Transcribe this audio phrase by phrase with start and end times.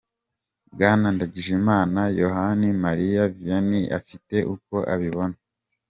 [0.73, 5.35] Bwana Ndagijimana Yohani Mariya Vianney afite uko abibona.